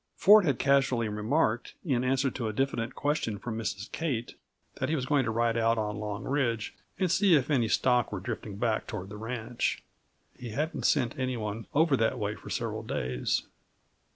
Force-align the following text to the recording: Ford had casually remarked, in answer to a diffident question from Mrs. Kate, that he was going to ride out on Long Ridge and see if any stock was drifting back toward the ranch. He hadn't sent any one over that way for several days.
Ford 0.15 0.45
had 0.45 0.57
casually 0.57 1.07
remarked, 1.07 1.75
in 1.85 2.03
answer 2.03 2.31
to 2.31 2.47
a 2.47 2.53
diffident 2.53 2.95
question 2.95 3.37
from 3.37 3.55
Mrs. 3.55 3.91
Kate, 3.91 4.33
that 4.79 4.89
he 4.89 4.95
was 4.95 5.05
going 5.05 5.25
to 5.25 5.29
ride 5.29 5.55
out 5.57 5.77
on 5.77 5.97
Long 5.97 6.23
Ridge 6.23 6.73
and 6.97 7.11
see 7.11 7.35
if 7.35 7.51
any 7.51 7.67
stock 7.67 8.11
was 8.11 8.23
drifting 8.23 8.55
back 8.57 8.87
toward 8.87 9.09
the 9.09 9.15
ranch. 9.17 9.83
He 10.35 10.53
hadn't 10.53 10.87
sent 10.87 11.19
any 11.19 11.37
one 11.37 11.67
over 11.75 11.95
that 11.97 12.17
way 12.17 12.33
for 12.33 12.49
several 12.49 12.81
days. 12.81 13.43